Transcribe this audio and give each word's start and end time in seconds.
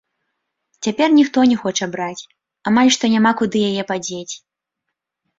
Цяпер 0.85 1.09
ніхто 1.17 1.39
не 1.51 1.57
хоча 1.65 1.85
браць, 1.95 2.27
амаль 2.71 2.89
што 2.95 3.03
няма 3.15 3.31
куды 3.43 3.57
яе 3.69 3.83
падзець. 3.91 4.35